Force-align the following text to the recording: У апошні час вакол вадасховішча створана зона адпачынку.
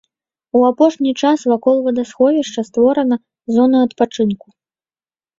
У 0.59 0.61
апошні 0.69 1.11
час 1.23 1.43
вакол 1.51 1.75
вадасховішча 1.87 2.63
створана 2.69 3.15
зона 3.57 3.77
адпачынку. 3.89 4.47